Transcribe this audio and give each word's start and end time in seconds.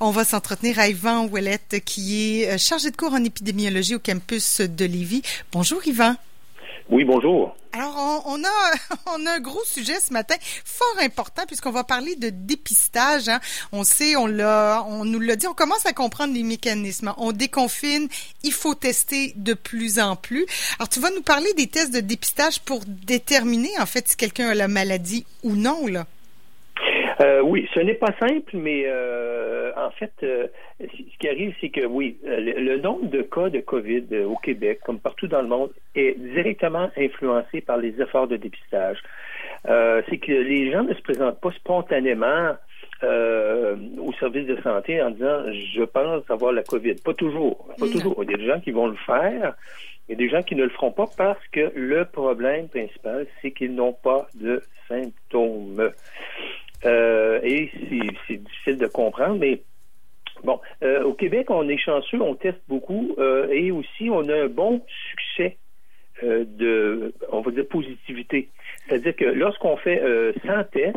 On 0.00 0.12
va 0.12 0.22
s'entretenir 0.22 0.78
avec 0.78 0.92
Yvan 0.92 1.26
Ouellette, 1.26 1.82
qui 1.84 2.40
est 2.40 2.50
euh, 2.50 2.56
chargé 2.56 2.92
de 2.92 2.96
cours 2.96 3.14
en 3.14 3.24
épidémiologie 3.24 3.96
au 3.96 3.98
campus 3.98 4.60
de 4.60 4.84
Lévis. 4.84 5.22
Bonjour 5.50 5.84
Yvan. 5.84 6.14
Oui, 6.88 7.02
bonjour. 7.02 7.56
Alors, 7.72 8.22
on, 8.26 8.40
a, 8.44 8.74
on 9.18 9.26
a 9.26 9.32
un 9.32 9.40
gros 9.40 9.64
sujet 9.64 9.98
ce 9.98 10.12
matin, 10.12 10.36
fort 10.64 10.94
important, 11.02 11.46
puisqu'on 11.48 11.72
va 11.72 11.82
parler 11.82 12.14
de 12.14 12.30
dépistage. 12.30 13.28
Hein. 13.28 13.40
On 13.72 13.82
sait, 13.82 14.14
on 14.14 14.28
l'a, 14.28 14.84
on 14.86 15.04
nous 15.04 15.18
l'a 15.18 15.34
dit, 15.34 15.48
on 15.48 15.52
commence 15.52 15.84
à 15.84 15.92
comprendre 15.92 16.32
les 16.32 16.44
mécanismes. 16.44 17.12
On 17.16 17.32
déconfine, 17.32 18.06
il 18.44 18.52
faut 18.52 18.76
tester 18.76 19.32
de 19.34 19.52
plus 19.52 19.98
en 19.98 20.14
plus. 20.14 20.46
Alors, 20.78 20.88
tu 20.88 21.00
vas 21.00 21.10
nous 21.10 21.22
parler 21.22 21.52
des 21.54 21.66
tests 21.66 21.92
de 21.92 21.98
dépistage 21.98 22.60
pour 22.60 22.82
déterminer, 22.86 23.72
en 23.80 23.86
fait, 23.86 24.06
si 24.06 24.16
quelqu'un 24.16 24.50
a 24.50 24.54
la 24.54 24.68
maladie 24.68 25.26
ou 25.42 25.56
non, 25.56 25.88
là. 25.88 26.06
Euh, 27.20 27.40
oui, 27.42 27.68
ce 27.74 27.80
n'est 27.80 27.94
pas 27.94 28.12
simple, 28.20 28.56
mais 28.56 28.84
euh, 28.86 29.72
en 29.76 29.90
fait, 29.90 30.12
euh, 30.22 30.46
ce 30.80 31.18
qui 31.18 31.28
arrive, 31.28 31.54
c'est 31.60 31.70
que 31.70 31.84
oui, 31.84 32.16
le, 32.24 32.78
nombre 32.78 33.06
de 33.06 33.22
cas 33.22 33.48
de 33.48 33.60
COVID 33.60 34.04
au 34.24 34.36
Québec, 34.36 34.80
comme 34.84 35.00
partout 35.00 35.26
dans 35.26 35.42
le 35.42 35.48
monde, 35.48 35.70
est 35.96 36.16
directement 36.18 36.90
influencé 36.96 37.60
par 37.60 37.76
les 37.76 38.00
efforts 38.00 38.28
de 38.28 38.36
dépistage. 38.36 38.98
c'est 39.64 40.18
que 40.18 40.32
les 40.32 40.70
gens 40.70 40.84
ne 40.84 40.94
se 40.94 41.02
présentent 41.02 41.40
pas 41.40 41.50
spontanément 41.52 42.54
au 43.02 44.12
service 44.18 44.46
de 44.46 44.60
santé 44.62 45.02
en 45.02 45.10
disant 45.10 45.42
je 45.52 45.82
pense 45.82 46.22
avoir 46.30 46.52
la 46.52 46.62
COVID. 46.62 46.94
Pas 47.04 47.14
toujours. 47.14 47.68
Pas 47.78 47.86
toujours. 47.88 48.22
Il 48.22 48.30
y 48.30 48.34
a 48.34 48.36
des 48.36 48.46
gens 48.46 48.60
qui 48.60 48.70
vont 48.70 48.86
le 48.86 48.96
faire. 49.06 49.54
Il 50.08 50.12
y 50.12 50.14
a 50.14 50.16
des 50.16 50.30
gens 50.30 50.42
qui 50.42 50.54
ne 50.54 50.62
le 50.62 50.70
feront 50.70 50.92
pas 50.92 51.06
parce 51.18 51.46
que 51.52 51.70
le 51.74 52.04
problème 52.04 52.68
principal, 52.68 53.26
c'est 53.42 53.50
qu'ils 53.50 53.74
n'ont 53.74 53.92
pas 53.92 54.26
de 54.34 54.62
symptômes. 54.88 55.90
Euh, 56.84 57.40
et 57.42 57.70
c'est 58.26 58.36
difficile 58.36 58.78
de 58.78 58.86
comprendre, 58.86 59.38
mais 59.38 59.62
bon, 60.44 60.60
euh, 60.82 61.02
au 61.02 61.14
Québec, 61.14 61.50
on 61.50 61.68
est 61.68 61.78
chanceux, 61.78 62.20
on 62.20 62.34
teste 62.34 62.60
beaucoup 62.68 63.16
euh, 63.18 63.48
et 63.50 63.70
aussi 63.70 64.10
on 64.10 64.28
a 64.28 64.44
un 64.44 64.48
bon 64.48 64.82
succès 65.10 65.56
de, 66.20 67.14
on 67.30 67.42
va 67.42 67.52
dire, 67.52 67.66
positivité. 67.68 68.48
C'est-à-dire 68.86 69.14
que 69.14 69.24
lorsqu'on 69.24 69.76
fait 69.76 70.02
100 70.44 70.64
tests, 70.72 70.96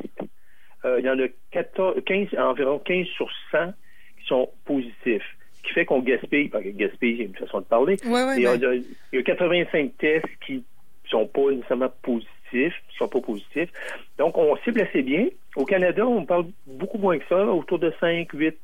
il 0.83 1.05
y 1.05 1.09
en 1.11 1.19
a 1.19 1.27
14, 1.51 2.03
15, 2.03 2.29
environ 2.39 2.79
15 2.79 3.05
sur 3.05 3.29
100 3.51 3.73
qui 4.19 4.25
sont 4.25 4.49
positifs. 4.65 5.37
Ce 5.57 5.61
qui 5.61 5.73
fait 5.73 5.85
qu'on 5.85 5.99
gaspille, 5.99 6.49
gaspille, 6.49 7.17
c'est 7.17 7.23
une 7.25 7.35
façon 7.35 7.59
de 7.59 7.65
parler. 7.65 7.97
Ben 8.03 8.33
il, 8.35 8.41
y 8.41 9.17
a, 9.19 9.21
85 9.21 9.91
tests 9.99 10.25
qui 10.43 10.63
sont 11.07 11.27
pas 11.27 11.51
nécessairement 11.51 11.93
positifs 12.01 12.40
qui 12.51 12.97
sont 12.97 13.07
pas 13.07 13.21
positifs. 13.21 13.69
Donc, 14.17 14.37
on 14.37 14.55
cible 14.57 14.81
assez 14.81 15.01
bien. 15.01 15.27
Au 15.55 15.65
Canada, 15.65 16.05
on 16.05 16.25
parle 16.25 16.45
beaucoup 16.67 16.97
moins 16.97 17.17
que 17.17 17.25
ça, 17.27 17.45
autour 17.45 17.79
de 17.79 17.93
5, 17.99 18.29
8, 18.33 18.55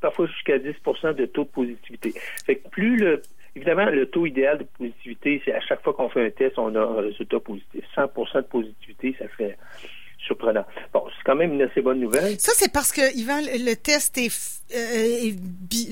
parfois 0.00 0.26
jusqu'à 0.26 0.58
10 0.58 0.66
de 1.16 1.26
taux 1.26 1.44
de 1.44 1.48
positivité. 1.48 2.14
Fait 2.44 2.56
que 2.56 2.68
plus 2.68 2.96
le, 2.96 3.22
évidemment, 3.54 3.86
le 3.86 4.06
taux 4.06 4.26
idéal 4.26 4.58
de 4.58 4.64
positivité, 4.64 5.42
c'est 5.44 5.52
à 5.52 5.60
chaque 5.60 5.82
fois 5.82 5.92
qu'on 5.94 6.08
fait 6.08 6.26
un 6.26 6.30
test, 6.30 6.58
on 6.58 6.74
a 6.74 6.80
un 6.80 7.00
résultat 7.00 7.40
positif. 7.40 7.84
100 7.94 8.02
de 8.06 8.40
positivité, 8.42 9.14
ça 9.18 9.28
fait 9.28 9.56
surprenant. 10.26 10.64
Bon, 10.92 11.04
c'est 11.08 11.24
quand 11.24 11.34
même 11.34 11.52
une 11.52 11.62
assez 11.62 11.80
bonne 11.80 12.00
nouvelle. 12.00 12.38
Ça, 12.38 12.52
c'est 12.54 12.72
parce 12.72 12.92
que, 12.92 13.16
Yvan, 13.16 13.40
le 13.40 13.74
test 13.74 14.16
est, 14.18 14.62
euh, 14.74 15.32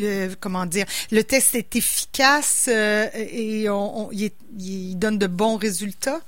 euh, 0.02 0.28
comment 0.40 0.66
dire, 0.66 0.86
le 1.10 1.22
test 1.22 1.54
est 1.54 1.76
efficace 1.76 2.68
euh, 2.72 3.06
et 3.14 3.68
on, 3.68 4.10
il, 4.12 4.98
donne 4.98 5.18
de 5.18 5.26
bons 5.26 5.56
résultats? 5.56 6.20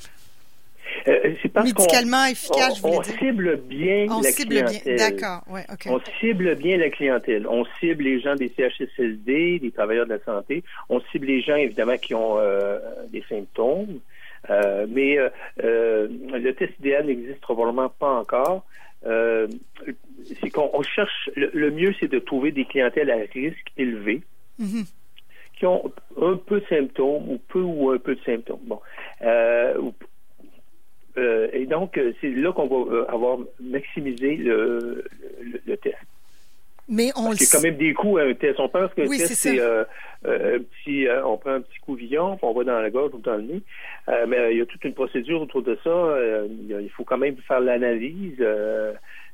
Euh, 1.08 1.34
c'est 1.42 1.48
parce 1.48 1.66
Médicalement 1.66 2.26
efficace, 2.26 2.80
on, 2.84 2.98
on 2.98 3.02
cible 3.02 3.56
bien 3.56 4.06
on 4.10 4.20
la 4.20 4.30
cible 4.30 4.56
clientèle. 4.56 4.96
Bien. 4.96 5.10
D'accord, 5.10 5.42
ouais, 5.48 5.64
OK. 5.72 5.86
On 5.86 6.00
cible 6.20 6.54
bien 6.56 6.76
la 6.76 6.90
clientèle. 6.90 7.46
On 7.48 7.64
cible 7.80 8.04
les 8.04 8.20
gens 8.20 8.36
des 8.36 8.52
CHSLD, 8.56 9.58
des 9.58 9.70
travailleurs 9.72 10.06
de 10.06 10.12
la 10.12 10.20
santé. 10.20 10.62
On 10.88 11.00
cible 11.12 11.26
les 11.26 11.40
gens, 11.40 11.56
évidemment, 11.56 11.96
qui 11.96 12.14
ont 12.14 12.38
euh, 12.38 12.78
des 13.10 13.24
symptômes. 13.28 14.00
Euh, 14.50 14.86
mais 14.88 15.18
euh, 15.18 15.28
euh 15.62 16.08
le 16.32 16.52
test 16.54 16.72
idéal 16.80 17.06
n'existe 17.06 17.40
probablement 17.40 17.88
pas 17.88 18.12
encore. 18.18 18.64
Euh, 19.04 19.48
c'est 20.40 20.50
qu'on 20.50 20.82
cherche, 20.82 21.30
le, 21.34 21.70
mieux, 21.70 21.94
c'est 21.98 22.10
de 22.10 22.18
trouver 22.18 22.52
des 22.52 22.64
clientèles 22.64 23.10
à 23.10 23.16
risque 23.32 23.72
élevé. 23.76 24.22
Mm-hmm. 24.60 24.86
qui 25.58 25.66
ont 25.66 25.90
un 26.20 26.36
peu 26.36 26.60
de 26.60 26.66
symptômes 26.66 27.30
ou 27.30 27.38
peu 27.48 27.60
ou 27.60 27.90
un 27.90 27.98
peu 27.98 28.14
de 28.14 28.20
symptômes. 28.20 28.60
Bon, 28.66 28.80
euh, 29.22 29.74
euh, 31.18 31.48
et 31.52 31.66
donc, 31.66 31.98
euh, 31.98 32.12
c'est 32.20 32.30
là 32.30 32.52
qu'on 32.52 32.66
va 32.66 32.94
euh, 32.94 33.10
avoir 33.10 33.38
maximisé 33.60 34.36
le, 34.36 35.04
le, 35.66 35.76
test. 35.76 35.96
Mais 36.88 37.10
on 37.16 37.26
Parce 37.26 37.40
y 37.40 37.44
a 37.44 37.58
quand 37.58 37.62
même 37.62 37.76
des 37.76 37.94
coûts 37.94 38.18
à 38.18 38.22
un 38.22 38.34
test. 38.34 38.58
On 38.58 38.68
pense 38.68 38.92
qu'un 38.94 39.06
test, 39.06 39.34
c'est 39.34 39.60
euh, 39.60 39.84
un 40.24 40.58
petit, 40.58 41.06
on 41.24 41.36
prend 41.36 41.52
un 41.52 41.60
petit 41.60 41.78
couvillon, 41.80 42.38
on 42.40 42.52
va 42.52 42.64
dans 42.64 42.80
la 42.80 42.90
gorge 42.90 43.14
ou 43.14 43.18
dans 43.18 43.36
le 43.36 43.42
nez. 43.42 43.62
mais 44.28 44.52
il 44.52 44.58
y 44.58 44.60
a 44.60 44.66
toute 44.66 44.84
une 44.84 44.94
procédure 44.94 45.42
autour 45.42 45.62
de 45.62 45.78
ça. 45.84 46.16
il 46.58 46.90
faut 46.90 47.04
quand 47.04 47.18
même 47.18 47.36
faire 47.46 47.60
l'analyse 47.60 48.42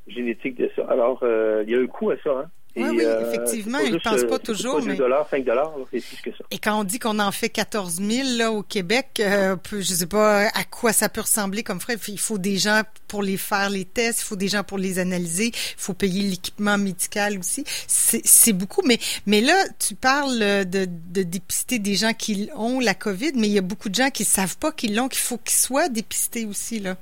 génétique 0.09 0.57
de 0.57 0.71
ça. 0.77 0.83
Alors, 0.89 1.21
il 1.23 1.71
y 1.71 1.75
a 1.75 1.79
un 1.79 1.87
coût 1.87 2.11
à 2.11 2.17
ça. 2.23 2.31
Hein? 2.31 2.51
oui, 2.79 2.89
oui, 2.99 3.05
euh, 3.05 3.29
effectivement, 3.29 3.79
ils 3.79 3.93
ne 3.93 3.99
pensent 3.99 4.25
pas 4.25 4.39
toujours. 4.39 4.83
mais... 4.83 4.95
dollars, 4.95 5.29
5 5.29 5.45
dollars, 5.45 5.73
c'est 5.91 6.05
plus 6.05 6.23
que 6.23 6.37
ça. 6.37 6.45
Et 6.51 6.59
quand 6.59 6.79
on 6.79 6.85
dit 6.85 6.99
qu'on 6.99 7.19
en 7.19 7.33
fait 7.33 7.49
14 7.49 8.01
000 8.01 8.29
là, 8.39 8.53
au 8.53 8.63
Québec, 8.63 9.21
euh, 9.21 9.57
je 9.71 9.77
ne 9.77 9.83
sais 9.83 10.07
pas 10.07 10.47
à 10.47 10.65
quoi 10.71 10.93
ça 10.93 11.09
peut 11.09 11.23
ressembler 11.23 11.63
comme 11.63 11.81
frais. 11.81 11.97
Il 12.09 12.19
faut 12.19 12.39
des 12.39 12.57
gens 12.57 12.83
pour 13.09 13.23
les 13.23 13.37
faire 13.37 13.71
les 13.71 13.85
tests, 13.85 14.21
il 14.23 14.25
faut 14.25 14.37
des 14.37 14.49
gens 14.49 14.63
pour 14.63 14.79
les 14.79 14.99
analyser, 14.99 15.47
il 15.47 15.53
faut 15.77 15.95
payer 15.95 16.23
l'équipement 16.23 16.79
médical 16.79 17.39
aussi. 17.39 17.65
C'est 17.67 18.53
beaucoup, 18.53 18.83
mais 18.87 18.99
mais 19.27 19.41
là, 19.41 19.55
tu 19.79 19.95
parles 19.95 20.39
de, 20.39 20.87
de 20.87 21.23
dépister 21.23 21.79
des 21.79 21.95
gens 21.95 22.13
qui 22.13 22.51
ont 22.57 22.81
la 22.81 22.95
COVID, 22.95 23.33
mais 23.35 23.49
il 23.49 23.53
y 23.53 23.59
a 23.59 23.63
beaucoup 23.63 23.89
de 23.89 23.95
gens 23.95 24.11
qui 24.11 24.25
savent 24.25 24.59
pas 24.59 24.73
qu'ils 24.73 24.95
l'ont, 24.95 25.09
qu'il 25.09 25.21
faut 25.21 25.39
qu'ils 25.39 25.59
soient 25.59 25.89
dépistés 25.89 26.47
aussi 26.47 26.81
là. 26.81 26.97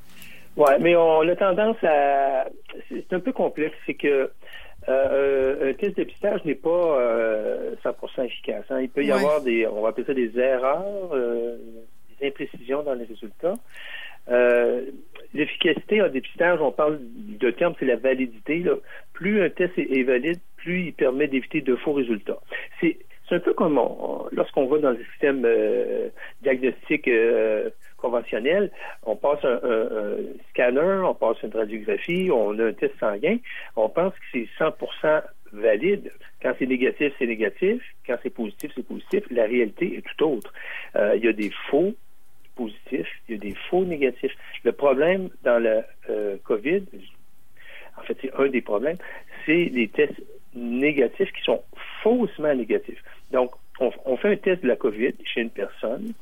Ouais, 0.57 0.79
mais 0.81 0.97
on 0.97 1.21
a 1.21 1.37
tendance 1.37 1.77
à. 1.83 2.47
C'est 2.89 3.13
un 3.13 3.21
peu 3.21 3.33
complexe, 3.33 3.77
c'est 3.87 3.95
que 3.95 4.31
euh, 4.89 5.71
un 5.71 5.75
test 5.75 5.97
de 5.97 6.05
dépistage 6.05 6.45
n'est 6.45 6.55
pas 6.55 7.01
euh, 7.01 7.75
100% 7.85 8.25
efficace. 8.25 8.65
Hein. 8.71 8.81
Il 8.81 8.89
peut 8.89 9.05
y 9.05 9.11
avoir 9.11 9.43
des, 9.43 9.67
on 9.67 9.83
va 9.83 9.89
appeler 9.89 10.07
ça 10.07 10.15
des 10.15 10.39
erreurs, 10.39 11.11
euh, 11.13 11.57
des 12.21 12.29
imprécisions 12.29 12.83
dans 12.83 12.95
les 12.95 13.05
résultats. 13.05 13.55
Euh, 14.29 14.83
l'efficacité 15.35 16.03
en 16.03 16.09
dépistage, 16.09 16.61
on 16.61 16.73
parle 16.73 16.99
de 17.01 17.51
terme, 17.51 17.75
c'est 17.79 17.87
la 17.87 17.97
validité. 17.97 18.61
Là. 18.61 18.75
Plus 19.13 19.43
un 19.43 19.51
test 19.51 19.73
est, 19.77 20.03
valide, 20.03 20.41
plus 20.57 20.87
il 20.87 20.93
permet 20.93 21.29
d'éviter 21.29 21.61
de 21.61 21.77
faux 21.77 21.93
résultats. 21.93 22.41
C'est 22.81 22.99
un 23.31 23.41
peu 23.41 23.55
comme 23.55 23.81
lorsqu'on 24.33 24.67
va 24.67 24.79
dans 24.79 24.91
le 24.91 25.05
système 25.11 25.43
euh, 25.45 26.09
diagnostic 26.43 27.09
euh, 27.99 28.03
conventionnel, 28.03 28.71
on 29.05 29.17
passe 29.17 29.45
un, 29.45 29.59
scanner, 30.51 31.03
on 31.05 31.15
passe 31.15 31.43
une 31.43 31.53
radiographie, 31.53 32.31
on 32.31 32.59
a 32.59 32.67
un 32.67 32.73
test 32.73 32.95
sanguin, 32.99 33.39
on 33.77 33.89
pense 33.89 34.13
que 34.15 34.25
c'est 34.33 34.49
100% 34.59 35.23
valide. 35.53 36.13
Quand 36.43 36.55
c'est 36.59 36.67
négatif, 36.67 37.13
c'est 37.19 37.27
négatif. 37.27 37.83
Quand 38.07 38.17
c'est 38.23 38.31
positif, 38.31 38.73
c'est 38.75 38.87
positif. 38.87 39.25
La 39.31 39.45
réalité 39.45 39.97
est 39.97 40.03
tout 40.03 40.25
autre. 40.25 40.53
Euh, 40.97 41.17
il 41.17 41.25
y 41.25 41.29
a 41.29 41.33
des 41.33 41.51
faux 41.71 41.95
positifs, 42.55 43.09
il 43.29 43.35
y 43.35 43.39
a 43.39 43.41
des 43.41 43.55
faux 43.69 43.85
négatifs. 43.85 44.33
Le 44.65 44.73
problème 44.73 45.29
dans 45.43 45.63
la 45.63 45.83
COVID, 46.45 46.85
en 47.99 48.03
fait, 48.03 48.17
c'est 48.21 48.33
un 48.35 48.49
des 48.49 48.63
problèmes, 48.63 48.97
c'est 49.45 49.71
les 49.73 49.89
tests 49.89 50.23
négatifs 50.55 51.33
qui 51.33 51.43
sont 51.43 51.63
faussement 52.03 52.55
négatifs. 52.55 53.03
Donc, 53.31 53.53
on, 53.79 54.17
fait 54.17 54.33
un 54.33 54.37
test 54.37 54.63
de 54.63 54.69
la 54.69 54.77
COVID 54.77 55.15
chez 55.25 55.43
une 55.43 55.51
personne 55.51 56.13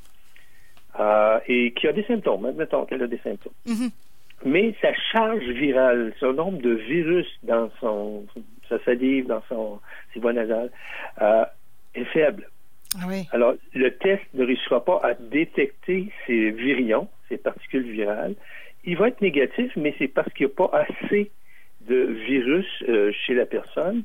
euh, 0.98 1.38
et 1.48 1.72
qui 1.72 1.88
a 1.88 1.92
des 1.92 2.04
symptômes, 2.04 2.46
admettons 2.46 2.84
qu'elle 2.84 3.02
a 3.02 3.06
des 3.06 3.18
symptômes. 3.18 3.52
Mm-hmm. 3.66 3.90
Mais 4.44 4.74
sa 4.80 4.92
charge 4.94 5.44
virale, 5.44 6.12
son 6.20 6.32
nombre 6.34 6.60
de 6.60 6.70
virus 6.70 7.26
dans 7.42 7.70
son 7.80 8.26
sa 8.68 8.78
salive, 8.84 9.26
dans 9.26 9.42
son 9.48 9.80
ses 10.12 10.20
voies 10.20 10.32
nasales, 10.32 10.70
euh, 11.20 11.44
est 11.94 12.04
faible. 12.04 12.48
Ah 13.00 13.06
Alors, 13.32 13.54
le 13.74 13.90
test 13.90 14.22
ne 14.34 14.44
réussira 14.44 14.84
pas 14.84 15.00
à 15.02 15.14
détecter 15.14 16.10
ces 16.26 16.50
virions, 16.50 17.08
ces 17.28 17.38
particules 17.38 17.90
virales. 17.90 18.34
Il 18.84 18.96
va 18.96 19.08
être 19.08 19.20
négatif, 19.20 19.72
mais 19.76 19.94
c'est 19.98 20.08
parce 20.08 20.32
qu'il 20.34 20.46
n'y 20.46 20.52
a 20.52 20.68
pas 20.68 20.86
assez 20.86 21.30
de 21.88 21.96
virus 22.26 22.66
euh, 22.88 23.12
chez 23.12 23.34
la 23.34 23.46
personne 23.46 24.04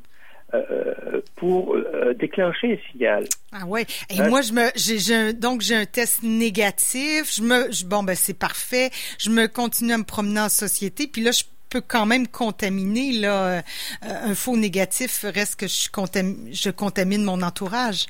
euh, 0.53 1.21
pour 1.35 1.75
euh, 1.75 2.13
déclencher 2.13 2.73
un 2.73 2.91
signal. 2.91 3.25
Ah 3.51 3.65
ouais. 3.65 3.85
Et 4.09 4.19
hein? 4.19 4.29
moi, 4.29 4.41
je 4.41 4.53
me, 4.53 4.69
j'ai, 4.75 5.33
donc 5.33 5.61
j'ai 5.61 5.75
un 5.75 5.85
test 5.85 6.23
négatif. 6.23 7.35
Je 7.35 7.41
me, 7.43 7.87
bon 7.87 8.03
ben 8.03 8.15
c'est 8.15 8.37
parfait. 8.37 8.89
Je 9.19 9.29
me 9.29 9.47
continue 9.47 9.93
à 9.93 9.97
me 9.97 10.03
promener 10.03 10.39
en 10.39 10.49
société. 10.49 11.07
Puis 11.07 11.21
là, 11.21 11.31
je 11.31 11.43
peux 11.69 11.81
quand 11.81 12.05
même 12.05 12.27
contaminer 12.27 13.11
là 13.13 13.61
un 14.01 14.33
faux 14.33 14.57
négatif. 14.57 15.23
Reste 15.23 15.59
que 15.59 15.67
je 15.67 15.89
contamine, 15.91 16.49
je 16.51 16.69
contamine 16.71 17.23
mon 17.23 17.41
entourage. 17.41 18.07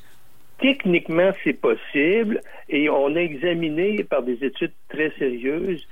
Techniquement, 0.60 1.32
c'est 1.42 1.54
possible 1.54 2.42
et 2.68 2.88
on 2.90 3.16
a 3.16 3.20
examiné 3.20 4.04
par 4.04 4.22
des 4.22 4.44
études 4.44 4.72
très 4.88 5.10
sérieuses 5.18 5.86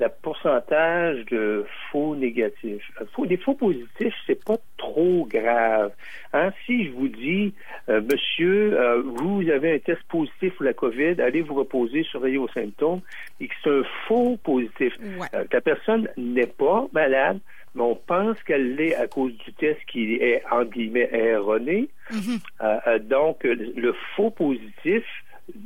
le 0.00 0.08
pourcentage 0.22 1.24
de 1.26 1.64
faux 1.90 2.16
négatifs. 2.16 2.90
Faux, 3.14 3.26
des 3.26 3.36
faux 3.36 3.54
positifs, 3.54 4.14
c'est 4.26 4.42
pas 4.44 4.56
trop 4.78 5.26
grave. 5.30 5.92
Hein? 6.32 6.50
Si 6.64 6.86
je 6.86 6.90
vous 6.92 7.08
dis, 7.08 7.52
euh, 7.88 8.00
monsieur, 8.00 8.78
euh, 8.80 9.02
vous 9.02 9.48
avez 9.50 9.74
un 9.74 9.78
test 9.78 10.02
positif 10.08 10.54
pour 10.54 10.64
la 10.64 10.72
COVID, 10.72 11.20
allez 11.20 11.42
vous 11.42 11.54
reposer, 11.54 12.02
surveiller 12.04 12.38
vos 12.38 12.48
symptômes, 12.48 13.00
et 13.40 13.48
que 13.48 13.54
c'est 13.62 13.70
un 13.70 13.82
faux 14.08 14.38
positif. 14.42 14.94
Euh, 15.34 15.44
la 15.52 15.60
personne 15.60 16.08
n'est 16.16 16.46
pas 16.46 16.86
malade, 16.92 17.38
mais 17.74 17.82
on 17.82 17.94
pense 17.94 18.42
qu'elle 18.42 18.76
l'est 18.76 18.96
à 18.96 19.06
cause 19.06 19.36
du 19.36 19.52
test 19.52 19.78
qui 19.86 20.14
est, 20.14 20.42
en 20.50 20.64
guillemets, 20.64 21.10
erroné. 21.12 21.88
Mm-hmm. 22.10 22.98
donc, 23.06 23.44
le 23.44 23.94
faux 24.16 24.30
positif, 24.30 25.04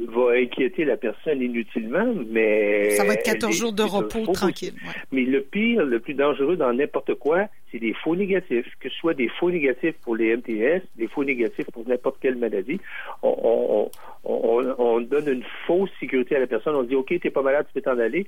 va 0.08 0.32
inquiéter 0.32 0.84
la 0.84 0.96
personne 0.96 1.40
inutilement, 1.40 2.12
mais... 2.30 2.90
Ça 2.90 3.04
va 3.04 3.14
être 3.14 3.24
14 3.24 3.54
jours 3.54 3.72
de 3.72 3.82
repos 3.82 4.32
tranquille. 4.32 4.74
Mais 5.12 5.22
le 5.22 5.40
pire, 5.40 5.84
le 5.84 6.00
plus 6.00 6.14
dangereux 6.14 6.56
dans 6.56 6.72
n'importe 6.72 7.14
quoi, 7.14 7.46
c'est 7.70 7.78
des 7.78 7.94
faux 7.94 8.16
négatifs, 8.16 8.66
que 8.80 8.88
ce 8.88 8.96
soit 8.96 9.14
des 9.14 9.28
faux 9.28 9.50
négatifs 9.50 9.96
pour 10.02 10.16
les 10.16 10.36
MTS, 10.36 10.82
des 10.96 11.08
faux 11.08 11.24
négatifs 11.24 11.66
pour 11.72 11.86
n'importe 11.88 12.18
quelle 12.20 12.36
maladie. 12.36 12.80
On, 13.22 13.90
donne 15.00 15.28
une 15.28 15.44
fausse 15.66 15.90
sécurité 16.00 16.36
à 16.36 16.40
la 16.40 16.46
personne. 16.46 16.74
On 16.74 16.82
dit, 16.82 16.94
OK, 16.94 17.12
t'es 17.20 17.30
pas 17.30 17.42
malade, 17.42 17.66
tu 17.66 17.74
peux 17.74 17.82
t'en 17.82 17.98
aller, 17.98 18.26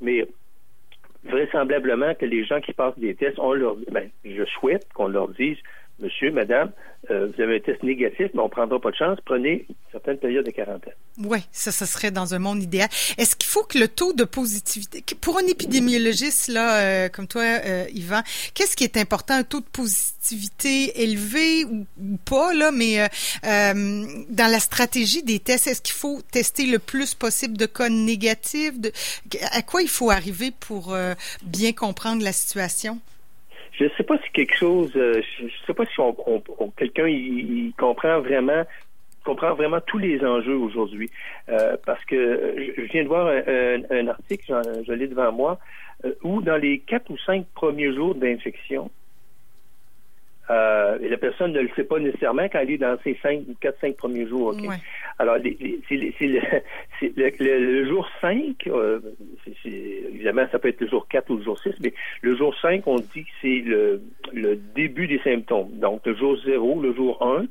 mais 0.00 0.26
vraisemblablement 1.24 2.14
que 2.14 2.26
les 2.26 2.44
gens 2.44 2.60
qui 2.60 2.72
passent 2.72 2.98
des 2.98 3.14
tests, 3.14 3.38
on 3.38 3.52
leur, 3.52 3.76
ben, 3.90 4.08
je 4.24 4.44
souhaite 4.44 4.86
qu'on 4.94 5.08
leur 5.08 5.28
dise, 5.28 5.56
Monsieur, 5.98 6.32
Madame, 6.32 6.72
euh, 7.10 7.28
vous 7.28 7.42
avez 7.42 7.56
un 7.56 7.60
test 7.60 7.82
négatif, 7.82 8.28
mais 8.34 8.40
on 8.40 8.44
ne 8.44 8.48
prendra 8.48 8.80
pas 8.80 8.90
de 8.90 8.96
chance. 8.96 9.18
Prenez 9.24 9.66
une 9.68 9.74
certaine 9.90 10.18
période 10.18 10.44
de 10.44 10.50
quarantaine. 10.50 10.94
Oui, 11.18 11.38
ça, 11.50 11.70
ça 11.72 11.86
serait 11.86 12.10
dans 12.10 12.34
un 12.34 12.38
monde 12.38 12.62
idéal. 12.62 12.88
Est-ce 13.18 13.36
qu'il 13.36 13.48
faut 13.48 13.64
que 13.64 13.78
le 13.78 13.88
taux 13.88 14.12
de 14.12 14.24
positivité, 14.24 15.04
pour 15.20 15.38
un 15.38 15.46
épidémiologiste 15.46 16.48
là, 16.48 16.80
euh, 16.80 17.08
comme 17.08 17.26
toi, 17.26 17.42
euh, 17.42 17.86
Yvan, 17.92 18.22
qu'est-ce 18.54 18.76
qui 18.76 18.84
est 18.84 18.96
important, 18.96 19.34
un 19.34 19.42
taux 19.42 19.60
de 19.60 19.66
positivité 19.66 21.02
élevé 21.02 21.64
ou, 21.64 21.86
pas 22.24 22.54
là, 22.54 22.70
mais 22.72 23.08
dans 23.42 24.50
la 24.50 24.60
stratégie 24.60 25.22
des 25.22 25.40
tests, 25.40 25.66
est-ce 25.66 25.82
qu'il 25.82 25.94
faut 25.94 26.20
tester 26.30 26.66
le 26.66 26.78
plus 26.78 27.14
possible 27.14 27.56
de 27.56 27.66
cas 27.66 27.88
négatifs? 27.88 28.74
À 29.52 29.62
quoi 29.62 29.82
il 29.82 29.88
faut 29.88 30.10
arriver 30.10 30.52
pour 30.52 30.96
bien 31.42 31.72
comprendre 31.72 32.22
la 32.22 32.32
situation? 32.32 33.00
Je 33.72 33.86
sais 33.96 34.02
pas 34.02 34.18
si 34.18 34.30
quelque 34.32 34.54
chose, 34.54 34.92
euh, 34.96 35.22
je 35.38 35.46
sais 35.66 35.74
pas 35.74 35.86
si 35.86 35.98
on, 35.98 36.14
quelqu'un 36.76 37.08
il, 37.08 37.72
comprend 37.78 38.20
vraiment 38.20 38.64
comprend 39.24 39.54
vraiment 39.54 39.80
tous 39.80 39.98
les 39.98 40.20
enjeux 40.24 40.56
aujourd'hui. 40.56 41.08
Euh, 41.48 41.76
parce 41.86 42.04
que 42.06 42.72
je, 42.76 42.82
viens 42.82 43.04
de 43.04 43.08
voir 43.08 43.28
un, 43.28 44.08
article, 44.08 44.60
je 44.86 44.92
l'ai 44.92 45.06
devant 45.06 45.30
moi, 45.30 45.58
euh, 46.04 46.12
où 46.24 46.42
dans 46.42 46.56
les 46.56 46.80
quatre 46.80 47.08
ou 47.10 47.16
cinq 47.18 47.46
premiers 47.54 47.94
jours 47.94 48.14
d'infection, 48.16 48.90
euh, 50.52 50.98
et 51.00 51.08
la 51.08 51.16
personne 51.16 51.52
ne 51.52 51.60
le 51.60 51.70
sait 51.74 51.84
pas 51.84 51.98
nécessairement 51.98 52.46
quand 52.48 52.58
elle 52.58 52.70
est 52.70 52.78
dans 52.78 52.96
ses 53.02 53.18
cinq, 53.22 53.42
quatre, 53.60 53.80
cinq 53.80 53.96
premiers 53.96 54.26
jours. 54.26 54.54
Alors, 55.18 55.36
c'est 55.88 55.96
le, 55.96 57.84
jour 57.88 58.06
5, 58.20 58.66
euh, 58.66 59.00
évidemment, 59.64 60.46
ça 60.50 60.58
peut 60.58 60.68
être 60.68 60.80
le 60.80 60.88
jour 60.88 61.06
4 61.08 61.30
ou 61.30 61.36
le 61.36 61.44
jour 61.44 61.58
6, 61.58 61.74
mais 61.80 61.94
le 62.20 62.36
jour 62.36 62.54
5, 62.60 62.86
on 62.86 62.96
dit 62.96 63.24
que 63.24 63.30
c'est 63.40 63.62
le, 63.64 64.00
début 64.74 65.06
des 65.06 65.20
symptômes. 65.20 65.70
Donc, 65.74 66.04
le 66.06 66.14
jour 66.14 66.36
0, 66.44 66.82
le 66.82 66.92
jour 66.94 67.22
1, 67.22 67.46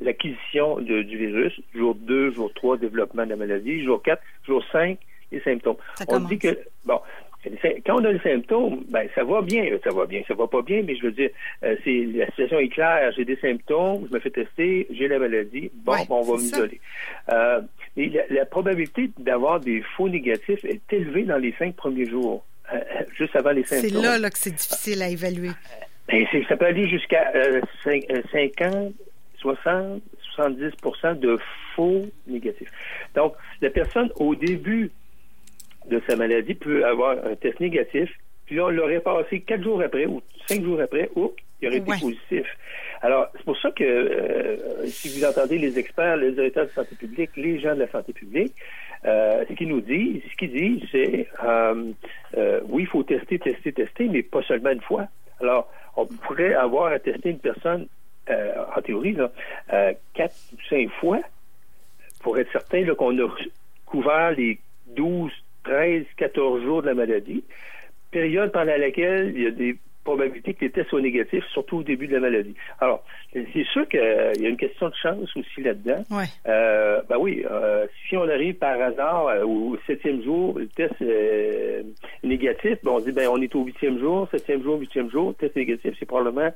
l'acquisition 0.00 0.78
du 0.78 1.02
virus, 1.02 1.60
jour 1.74 1.94
2, 1.94 2.32
jour 2.32 2.52
3, 2.54 2.78
développement 2.78 3.24
de 3.24 3.30
la 3.30 3.36
maladie, 3.36 3.84
jour 3.84 4.02
4, 4.02 4.22
jour 4.46 4.64
5, 4.72 4.98
les 5.32 5.40
symptômes. 5.40 5.76
on 6.08 6.20
dit 6.20 6.38
que, 6.38 6.56
bon, 6.84 7.00
quand 7.84 8.00
on 8.00 8.04
a 8.04 8.12
les 8.12 8.18
symptômes, 8.20 8.84
ben 8.88 9.08
ça 9.14 9.24
va 9.24 9.42
bien, 9.42 9.64
ça 9.84 9.90
va 9.92 10.06
bien, 10.06 10.22
ça 10.26 10.34
va 10.34 10.46
pas 10.46 10.62
bien, 10.62 10.82
mais 10.84 10.96
je 10.96 11.02
veux 11.02 11.12
dire, 11.12 11.30
euh, 11.62 11.76
c'est 11.84 12.06
la 12.14 12.26
situation 12.26 12.58
est 12.58 12.68
claire, 12.68 13.12
j'ai 13.16 13.24
des 13.24 13.36
symptômes, 13.36 14.06
je 14.08 14.14
me 14.14 14.20
fais 14.20 14.30
tester, 14.30 14.86
j'ai 14.90 15.08
la 15.08 15.18
maladie, 15.18 15.70
bon, 15.74 15.94
on 16.10 16.22
va 16.22 16.34
m'isoler. 16.34 16.80
Euh, 17.32 17.60
et 17.96 18.12
la, 18.30 18.46
probabilité 18.46 19.10
d'avoir 19.18 19.60
des 19.60 19.82
faux 19.96 20.08
négatifs 20.08 20.64
est 20.64 20.92
élevée 20.92 21.22
dans 21.22 21.38
les 21.38 21.54
cinq 21.58 21.76
premiers 21.76 22.06
jours, 22.06 22.44
euh, 22.72 22.78
juste 23.16 23.36
avant 23.36 23.52
les 23.52 23.64
symptômes. 23.64 23.90
C'est 23.90 24.02
là, 24.02 24.18
là 24.18 24.30
que 24.30 24.38
c'est 24.38 24.54
difficile 24.54 25.02
à 25.02 25.08
évaluer. 25.08 25.50
Ben, 26.08 26.24
ça 26.48 26.56
peut 26.56 26.66
aller 26.66 26.88
jusqu'à 26.88 27.32
50, 28.32 28.92
60, 29.38 30.02
70 30.36 31.20
de 31.20 31.38
faux 31.74 32.02
négatifs. 32.26 32.70
Donc, 33.14 33.34
la 33.60 33.70
personne, 33.70 34.10
au 34.16 34.34
début 34.34 34.90
de 35.88 36.00
sa 36.08 36.16
maladie 36.16 36.54
peut 36.54 36.84
avoir 36.84 37.16
un 37.24 37.34
test 37.36 37.60
négatif, 37.60 38.10
puis 38.46 38.60
on 38.60 38.68
l'aurait 38.68 39.00
passé 39.00 39.40
quatre 39.40 39.62
jours 39.62 39.82
après 39.82 40.06
ou 40.06 40.22
cinq 40.46 40.62
jours 40.62 40.80
après, 40.80 41.10
ou 41.16 41.32
il 41.60 41.68
aurait 41.68 41.78
été 41.78 41.92
positif. 42.00 42.46
Alors, 43.02 43.28
c'est 43.36 43.44
pour 43.44 43.58
ça 43.58 43.70
que 43.70 43.84
euh, 43.84 44.86
si 44.86 45.08
vous 45.08 45.24
entendez 45.24 45.58
les 45.58 45.78
experts, 45.78 46.16
les 46.16 46.32
directeurs 46.32 46.66
de 46.66 46.70
santé 46.70 46.96
publique, 46.96 47.30
les 47.36 47.58
gens 47.58 47.74
de 47.74 47.80
la 47.80 47.88
santé 47.88 48.12
publique, 48.12 48.52
euh, 49.04 49.44
ce 49.48 49.52
qu'ils 49.54 49.68
nous 49.68 49.80
disent, 49.80 50.22
ce 50.30 50.36
qu'ils 50.36 50.52
disent, 50.52 50.88
c'est 50.90 51.28
euh, 51.44 51.92
oui, 52.68 52.82
il 52.82 52.86
faut 52.86 53.02
tester, 53.02 53.38
tester, 53.38 53.72
tester, 53.72 54.08
mais 54.08 54.22
pas 54.22 54.42
seulement 54.42 54.70
une 54.70 54.80
fois. 54.80 55.06
Alors, 55.40 55.70
on 55.96 56.06
pourrait 56.06 56.54
avoir 56.54 56.92
à 56.92 56.98
tester 56.98 57.30
une 57.30 57.38
personne, 57.38 57.86
en 58.28 58.82
théorie, 58.82 59.12
là, 59.12 59.30
quatre 60.12 60.34
ou 60.52 60.56
cinq 60.68 60.90
fois 61.00 61.20
pour 62.20 62.38
être 62.38 62.50
certain 62.50 62.84
qu'on 62.94 63.16
a 63.18 63.28
couvert 63.86 64.32
les 64.32 64.58
12 64.88 65.30
13, 65.66 66.04
14 66.16 66.62
jours 66.62 66.82
de 66.82 66.86
la 66.86 66.94
maladie, 66.94 67.44
période 68.10 68.52
pendant 68.52 68.76
laquelle 68.76 69.32
il 69.34 69.42
y 69.42 69.46
a 69.46 69.50
des 69.50 69.76
probabilités 70.04 70.54
que 70.54 70.64
les 70.64 70.70
tests 70.70 70.88
soient 70.88 71.00
négatifs, 71.00 71.44
surtout 71.52 71.78
au 71.78 71.82
début 71.82 72.06
de 72.06 72.14
la 72.14 72.20
maladie. 72.20 72.54
Alors, 72.80 73.02
c'est 73.32 73.64
sûr 73.72 73.88
qu'il 73.88 74.00
y 74.00 74.46
a 74.46 74.48
une 74.48 74.56
question 74.56 74.88
de 74.88 74.94
chance 74.94 75.36
aussi 75.36 75.60
là-dedans. 75.60 76.04
Euh, 76.46 77.02
ben 77.08 77.16
oui, 77.18 77.44
euh, 77.50 77.86
si 78.06 78.16
on 78.16 78.28
arrive 78.28 78.54
par 78.54 78.80
hasard 78.80 79.26
euh, 79.26 79.44
au 79.44 79.76
septième 79.86 80.22
jour, 80.22 80.58
le 80.58 80.68
test 80.68 80.94
est 81.02 81.84
négatif, 82.22 82.78
ben 82.84 82.92
on 82.92 83.00
dit 83.00 83.10
ben 83.10 83.28
on 83.28 83.42
est 83.42 83.52
au 83.56 83.64
huitième 83.64 83.98
jour, 83.98 84.28
septième 84.30 84.62
jour, 84.62 84.78
huitième 84.78 85.10
jour, 85.10 85.34
test 85.34 85.56
négatif, 85.56 85.94
c'est 85.98 86.06
probablement 86.06 86.54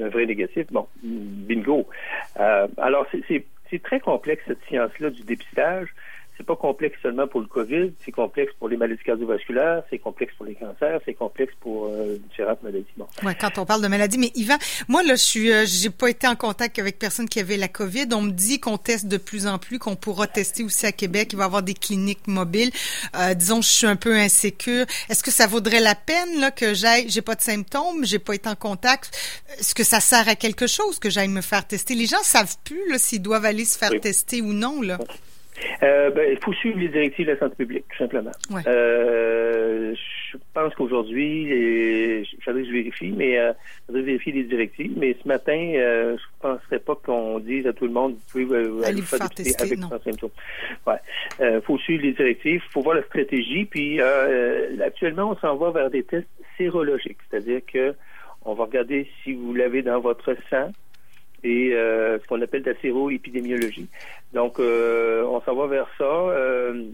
un 0.00 0.08
vrai 0.08 0.24
négatif. 0.24 0.66
Bon, 0.70 0.86
bingo. 1.02 1.88
alors, 2.36 3.06
c'est 3.18 3.82
très 3.82 3.98
complexe 4.00 4.44
cette 4.46 4.62
science-là 4.68 5.10
du 5.10 5.22
dépistage 5.22 5.88
c'est 6.36 6.46
pas 6.46 6.56
complexe 6.56 6.96
seulement 7.02 7.26
pour 7.26 7.40
le 7.40 7.46
COVID, 7.46 7.92
c'est 8.04 8.10
complexe 8.10 8.52
pour 8.58 8.68
les 8.68 8.76
maladies 8.76 9.02
cardiovasculaires, 9.04 9.82
c'est 9.90 9.98
complexe 9.98 10.32
pour 10.36 10.46
les 10.46 10.54
cancers, 10.54 11.00
c'est 11.04 11.14
complexe 11.14 11.52
pour 11.60 11.86
euh, 11.86 12.16
différentes 12.30 12.62
maladies. 12.62 12.86
Bon. 12.96 13.06
Ouais, 13.22 13.36
quand 13.38 13.58
on 13.58 13.66
parle 13.66 13.82
de 13.82 13.88
maladies, 13.88 14.18
mais 14.18 14.32
Yvan, 14.34 14.56
moi 14.88 15.02
là, 15.02 15.14
je 15.14 15.22
suis, 15.22 15.52
euh, 15.52 15.64
j'ai 15.66 15.90
pas 15.90 16.08
été 16.08 16.26
en 16.26 16.36
contact 16.36 16.78
avec 16.78 16.98
personne 16.98 17.28
qui 17.28 17.38
avait 17.38 17.56
la 17.56 17.68
COVID. 17.68 18.06
On 18.12 18.22
me 18.22 18.30
dit 18.30 18.60
qu'on 18.60 18.78
teste 18.78 19.06
de 19.06 19.18
plus 19.18 19.46
en 19.46 19.58
plus, 19.58 19.78
qu'on 19.78 19.96
pourra 19.96 20.26
tester 20.26 20.64
aussi 20.64 20.86
à 20.86 20.92
Québec. 20.92 21.30
Il 21.32 21.36
va 21.36 21.44
y 21.44 21.46
avoir 21.46 21.62
des 21.62 21.74
cliniques 21.74 22.26
mobiles. 22.26 22.70
Euh, 23.16 23.34
disons, 23.34 23.60
je 23.60 23.68
suis 23.68 23.86
un 23.86 23.96
peu 23.96 24.14
insécure. 24.14 24.86
Est-ce 25.10 25.22
que 25.22 25.30
ça 25.30 25.46
vaudrait 25.46 25.80
la 25.80 25.94
peine 25.94 26.40
là 26.40 26.50
que 26.50 26.74
j'aille, 26.74 27.08
j'ai 27.08 27.22
pas 27.22 27.34
de 27.34 27.42
symptômes, 27.42 28.04
j'ai 28.04 28.18
pas 28.18 28.34
été 28.34 28.48
en 28.48 28.56
contact? 28.56 29.10
Est-ce 29.58 29.74
que 29.74 29.84
ça 29.84 30.00
sert 30.00 30.28
à 30.28 30.34
quelque 30.34 30.66
chose 30.66 30.98
que 30.98 31.10
j'aille 31.10 31.28
me 31.28 31.42
faire 31.42 31.66
tester? 31.66 31.94
Les 31.94 32.06
gens 32.06 32.22
savent 32.22 32.56
plus 32.64 32.90
là 32.90 32.98
s'ils 32.98 33.22
doivent 33.22 33.44
aller 33.44 33.64
se 33.64 33.76
faire 33.76 33.92
tester 34.00 34.40
ou 34.40 34.52
non 34.52 34.80
là. 34.80 34.98
Euh, 35.82 36.10
ben, 36.10 36.28
il 36.30 36.38
faut 36.42 36.52
suivre 36.52 36.78
les 36.78 36.88
directives 36.88 37.26
de 37.26 37.32
la 37.32 37.38
santé 37.38 37.56
publique, 37.56 37.84
tout 37.90 37.98
simplement. 37.98 38.30
Euh, 38.66 39.94
je 39.94 40.38
pense 40.54 40.74
qu'aujourd'hui, 40.74 42.24
je 42.24 42.36
faudrait 42.44 42.62
que 42.62 42.68
je 42.68 42.72
vérifie, 42.72 43.12
mais 43.12 43.38
euh, 43.38 43.52
faudrait 43.86 44.02
vérifier 44.02 44.32
les 44.32 44.44
directives. 44.44 44.92
Mais 44.96 45.16
ce 45.22 45.28
matin, 45.28 45.72
euh, 45.74 46.16
je 46.16 46.48
ne 46.48 46.54
penserais 46.54 46.78
pas 46.78 46.94
qu'on 46.94 47.38
dise 47.38 47.66
à 47.66 47.72
tout 47.72 47.86
le 47.86 47.92
monde, 47.92 48.14
vous 48.14 48.46
pouvez 48.46 48.58
euh, 48.58 48.82
aller 48.84 49.00
vous 49.00 49.06
faire 49.06 49.28
tester 49.30 49.62
avec 49.62 49.78
sans 49.78 50.02
symptômes. 50.02 50.30
Ouais. 50.86 50.94
Euh, 51.40 51.60
faut 51.62 51.78
suivre 51.78 52.02
les 52.02 52.12
directives, 52.12 52.62
faut 52.70 52.82
voir 52.82 52.96
la 52.96 53.02
stratégie. 53.02 53.64
Puis 53.64 54.00
actuellement, 54.00 55.30
on 55.30 55.36
s'en 55.36 55.56
va 55.56 55.70
vers 55.70 55.90
des 55.90 56.02
tests 56.02 56.28
sérologiques, 56.56 57.18
c'est-à-dire 57.30 57.60
que 57.70 57.94
on 58.44 58.54
va 58.54 58.64
regarder 58.64 59.08
si 59.22 59.34
vous 59.34 59.54
l'avez 59.54 59.82
dans 59.82 60.00
votre 60.00 60.34
sang 60.50 60.72
et 61.44 61.74
euh, 61.74 62.18
ce 62.18 62.26
qu'on 62.26 62.40
appelle 62.40 62.62
la 62.64 62.74
séroépidémiologie. 62.80 63.88
Donc, 64.32 64.58
euh, 64.58 65.24
on 65.24 65.40
s'en 65.42 65.54
va 65.54 65.66
vers 65.66 65.88
ça. 65.98 66.04
Euh, 66.04 66.84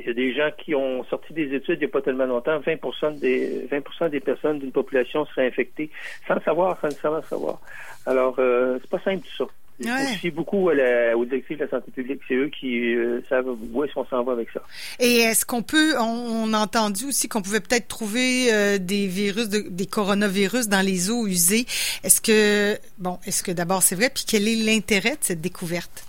il 0.00 0.06
y 0.06 0.10
a 0.10 0.14
des 0.14 0.32
gens 0.32 0.50
qui 0.56 0.74
ont 0.76 1.02
sorti 1.04 1.32
des 1.32 1.52
études 1.54 1.78
il 1.80 1.80
n'y 1.80 1.84
a 1.86 1.88
pas 1.88 2.02
tellement 2.02 2.26
longtemps, 2.26 2.60
20 2.60 3.18
des 3.18 3.66
20% 3.70 4.10
des 4.10 4.20
personnes 4.20 4.60
d'une 4.60 4.70
population 4.70 5.26
seraient 5.26 5.48
infectées 5.48 5.90
sans 6.28 6.40
savoir, 6.42 6.80
sans 6.80 6.88
nécessairement 6.88 7.22
savoir. 7.22 7.60
Alors, 8.06 8.36
euh, 8.38 8.78
c'est 8.80 8.90
pas 8.90 9.00
simple 9.00 9.24
tout 9.24 9.44
ça. 9.44 9.52
Ouais. 9.84 10.30
beaucoup 10.30 10.68
à 10.70 10.74
la, 10.74 11.16
aux 11.16 11.24
directives 11.24 11.58
de 11.58 11.64
la 11.64 11.70
santé 11.70 11.90
publique. 11.92 12.20
C'est 12.26 12.34
eux 12.34 12.48
qui 12.48 12.94
euh, 12.94 13.20
savent 13.28 13.56
où 13.72 13.84
est-ce 13.84 13.94
qu'on 13.94 14.06
s'en 14.06 14.24
va 14.24 14.32
avec 14.32 14.48
ça. 14.50 14.60
Et 14.98 15.18
est-ce 15.20 15.46
qu'on 15.46 15.62
peut, 15.62 15.96
on, 15.98 16.52
a 16.52 16.58
entendu 16.58 17.06
aussi 17.06 17.28
qu'on 17.28 17.42
pouvait 17.42 17.60
peut-être 17.60 17.86
trouver 17.86 18.52
euh, 18.52 18.78
des 18.78 19.06
virus, 19.06 19.48
des 19.48 19.86
coronavirus 19.86 20.68
dans 20.68 20.84
les 20.84 21.10
eaux 21.10 21.26
usées. 21.26 21.66
Est-ce 22.02 22.20
que, 22.20 22.78
bon, 22.98 23.18
est-ce 23.26 23.42
que 23.42 23.52
d'abord 23.52 23.82
c'est 23.82 23.94
vrai? 23.94 24.10
Puis 24.12 24.24
quel 24.28 24.48
est 24.48 24.56
l'intérêt 24.56 25.12
de 25.12 25.22
cette 25.22 25.40
découverte? 25.40 26.04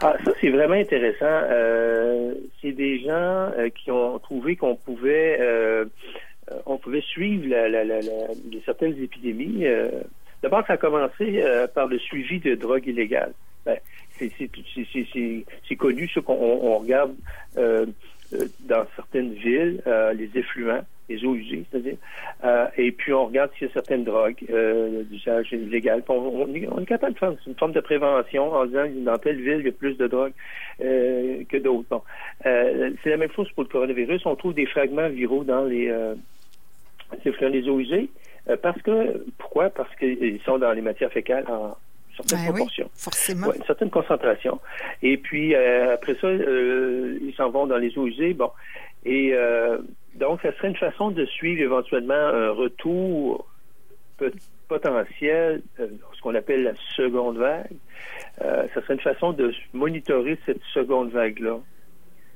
Ah, 0.00 0.16
ça, 0.24 0.32
c'est 0.40 0.50
vraiment 0.50 0.74
intéressant. 0.74 1.24
Euh, 1.24 2.34
c'est 2.60 2.72
des 2.72 3.00
gens 3.00 3.50
euh, 3.58 3.68
qui 3.70 3.90
ont 3.90 4.18
trouvé 4.18 4.56
qu'on 4.56 4.76
pouvait 4.76 5.38
euh, 5.40 5.84
on 6.66 6.76
pouvait 6.76 7.00
suivre 7.00 7.48
la, 7.48 7.68
la, 7.68 7.84
la, 7.84 8.00
certaines 8.64 9.02
épidémies. 9.02 9.64
D'abord, 10.44 10.66
ça 10.66 10.74
a 10.74 10.76
commencé 10.76 11.42
par 11.74 11.86
le 11.86 11.98
suivi 11.98 12.38
de 12.38 12.54
drogues 12.54 12.86
illégales. 12.86 13.32
Ben, 13.64 13.78
c'est 14.18 15.76
connu, 15.76 16.06
ce 16.08 16.20
qu'on 16.20 16.34
on 16.34 16.78
regarde 16.78 17.14
dans 17.56 18.86
certaines 18.94 19.32
villes, 19.32 19.82
les 20.14 20.30
effluents 20.34 20.84
les 21.08 21.24
eaux 21.24 21.34
usées, 21.34 21.64
c'est-à-dire. 21.70 21.96
Euh, 22.44 22.66
et 22.76 22.92
puis, 22.92 23.12
on 23.12 23.26
regarde 23.26 23.50
s'il 23.56 23.68
y 23.68 23.70
a 23.70 23.74
certaines 23.74 24.04
drogues 24.04 24.44
euh, 24.50 25.02
d'usage 25.04 25.52
illégal. 25.52 26.02
On, 26.08 26.54
est 26.54 26.86
capable 26.86 27.14
de 27.14 27.18
faire 27.18 27.34
une 27.46 27.54
forme 27.54 27.72
de 27.72 27.80
prévention 27.80 28.52
en 28.52 28.66
disant 28.66 28.86
dans 29.04 29.18
telle 29.18 29.40
ville, 29.40 29.58
il 29.60 29.66
y 29.66 29.68
a 29.68 29.72
plus 29.72 29.96
de 29.96 30.06
drogue 30.06 30.32
euh, 30.82 31.42
que 31.48 31.56
d'autres. 31.58 32.02
Euh, 32.46 32.90
c'est 33.02 33.10
la 33.10 33.16
même 33.16 33.32
chose 33.32 33.50
pour 33.52 33.64
le 33.64 33.68
coronavirus. 33.68 34.24
On 34.26 34.36
trouve 34.36 34.54
des 34.54 34.66
fragments 34.66 35.08
viraux 35.08 35.44
dans 35.44 35.64
les, 35.64 35.88
euh, 35.88 36.14
les 37.24 37.68
eaux 37.68 37.80
usées. 37.80 38.08
Parce 38.62 38.80
que, 38.82 39.24
pourquoi? 39.38 39.70
Parce 39.70 39.94
qu'ils 39.96 40.40
sont 40.44 40.58
dans 40.58 40.72
les 40.72 40.82
matières 40.82 41.12
fécales 41.12 41.44
en 41.48 41.76
certaines 42.16 42.46
ben 42.46 42.52
proportions. 42.52 42.90
forcément. 42.94 43.52
une 43.52 43.64
certaine 43.64 43.90
concentration. 43.90 44.60
Et 45.02 45.16
puis, 45.16 45.54
après 45.54 46.14
ça, 46.20 46.30
ils 46.30 47.34
s'en 47.36 47.50
vont 47.50 47.66
dans 47.66 47.78
les 47.78 47.96
eaux 47.98 48.06
usées. 48.06 48.34
Bon. 48.34 48.50
Et 49.04 49.34
donc, 50.14 50.40
ça 50.42 50.52
serait 50.52 50.68
une 50.68 50.76
façon 50.76 51.10
de 51.10 51.24
suivre 51.24 51.62
éventuellement 51.62 52.14
un 52.14 52.50
retour 52.50 53.46
potentiel, 54.68 55.62
euh, 55.80 55.88
ce 56.14 56.20
qu'on 56.20 56.34
appelle 56.34 56.62
la 56.62 56.72
seconde 56.96 57.38
vague. 57.38 57.72
Euh, 58.42 58.66
ça 58.74 58.82
serait 58.82 58.94
une 58.94 59.00
façon 59.00 59.32
de 59.32 59.52
monitorer 59.72 60.38
cette 60.46 60.62
seconde 60.72 61.10
vague-là. 61.10 61.58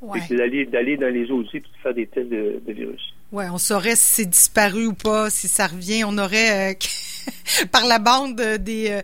Ouais. 0.00 0.20
D'aller, 0.30 0.64
d'aller 0.66 0.96
dans 0.96 1.12
les 1.12 1.30
autres 1.30 1.54
et 1.54 1.60
de 1.60 1.66
faire 1.82 1.94
des 1.94 2.06
tests 2.06 2.28
de, 2.28 2.60
virus. 2.68 3.14
Oui, 3.32 3.44
on 3.52 3.58
saurait 3.58 3.96
si 3.96 4.22
c'est 4.22 4.28
disparu 4.28 4.86
ou 4.86 4.94
pas, 4.94 5.28
si 5.28 5.48
ça 5.48 5.66
revient. 5.66 6.04
On 6.06 6.16
aurait 6.18 6.72
euh, 6.72 6.74
par 7.72 7.86
la 7.86 7.98
bande 7.98 8.40
des 8.60 9.00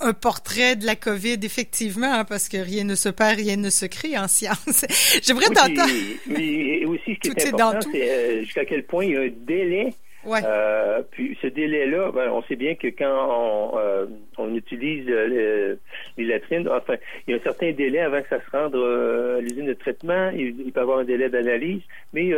un 0.00 0.12
portrait 0.12 0.76
de 0.76 0.86
la 0.86 0.96
COVID, 0.96 1.38
effectivement, 1.42 2.12
hein, 2.12 2.24
parce 2.24 2.48
que 2.48 2.58
rien 2.58 2.84
ne 2.84 2.94
se 2.94 3.08
perd, 3.08 3.38
rien 3.38 3.56
ne 3.56 3.70
se 3.70 3.86
crée 3.86 4.18
en 4.18 4.28
science. 4.28 4.84
J'aimerais 5.22 5.48
oui, 5.48 5.54
t'entendre. 5.54 5.92
Mais 6.26 6.84
aussi, 6.84 7.14
ce 7.14 7.20
qui 7.20 7.28
est 7.28 7.54
important, 7.54 7.88
c'est 7.92 8.44
jusqu'à 8.44 8.64
quel 8.64 8.84
point 8.84 9.04
il 9.04 9.12
y 9.12 9.16
a 9.16 9.20
un 9.22 9.30
délai 9.46 9.94
Ouais. 10.26 10.40
Euh, 10.44 11.02
puis 11.10 11.36
ce 11.42 11.46
délai-là, 11.46 12.10
ben, 12.12 12.30
on 12.30 12.42
sait 12.44 12.56
bien 12.56 12.74
que 12.74 12.88
quand 12.88 13.04
on, 13.04 13.78
euh, 13.78 14.06
on 14.38 14.54
utilise 14.54 15.06
euh, 15.08 15.76
les, 16.16 16.24
latrines, 16.24 16.68
enfin, 16.68 16.94
il 17.26 17.32
y 17.32 17.34
a 17.34 17.40
un 17.40 17.42
certain 17.42 17.72
délai 17.72 18.00
avant 18.00 18.22
que 18.22 18.28
ça 18.28 18.38
se 18.38 18.50
rende 18.50 18.74
à 18.74 19.40
l'usine 19.40 19.66
de 19.66 19.74
traitement. 19.74 20.30
Il, 20.30 20.72
peut 20.72 20.80
y 20.80 20.82
avoir 20.82 20.98
un 20.98 21.04
délai 21.04 21.28
d'analyse, 21.28 21.82
mais 22.12 22.32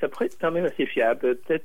ça 0.00 0.08
pourrait 0.08 0.26
être 0.26 0.38
quand 0.40 0.50
même 0.50 0.64
assez 0.64 0.86
fiable. 0.86 1.36
Peut-être 1.46 1.64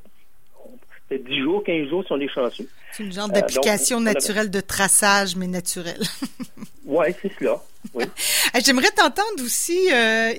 peut 1.09 1.17
10 1.17 1.39
jours, 1.41 1.63
15 1.63 1.87
jours 1.87 2.03
si 2.05 2.11
on 2.11 2.19
est 2.19 2.27
chanceux. 2.27 2.67
C'est 2.91 3.03
une 3.03 3.13
genre 3.13 3.29
d'application 3.29 4.01
naturelle 4.01 4.51
de 4.51 4.59
traçage, 4.59 5.35
mais 5.35 5.47
naturelle. 5.47 6.01
oui, 6.85 7.07
c'est 7.21 7.31
cela. 7.39 7.61
Oui. 7.93 8.03
J'aimerais 8.65 8.91
t'entendre 8.91 9.43
aussi, 9.43 9.89